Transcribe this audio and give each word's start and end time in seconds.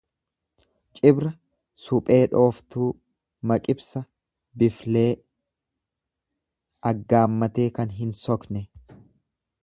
Cibra 0.99 1.31
suphee 1.81 2.21
dhooftuu. 2.31 2.87
Maqibsa 3.51 4.01
biflee, 4.63 5.11
aggaammatee 6.91 7.69
kan 7.81 7.93
hin 7.99 8.17
sokne. 8.23 8.63